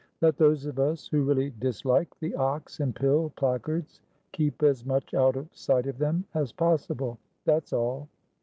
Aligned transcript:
Let 0.19 0.35
those 0.37 0.65
of 0.65 0.79
us 0.79 1.07
who 1.09 1.21
really 1.21 1.51
dislike 1.59 2.17
the 2.19 2.33
ox 2.33 2.79
and 2.79 2.95
pill 2.95 3.31
placards, 3.35 4.01
keep 4.31 4.63
as 4.63 4.83
much 4.83 5.13
out 5.13 5.35
of 5.35 5.55
sight 5.55 5.85
of 5.85 5.99
them 5.99 6.25
as 6.33 6.51
possible, 6.51 7.19
that's 7.45 7.71
all. 7.71 8.07